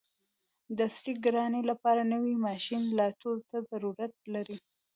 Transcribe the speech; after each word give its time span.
د 0.77 0.79
عصري 0.89 1.13
کرانې 1.23 1.61
لپاره 1.71 2.01
نوي 2.13 2.33
ماشین 2.45 2.81
الاتو 2.91 3.31
ته 3.49 3.57
ضرورت 3.69 4.13
لري. 4.33 4.57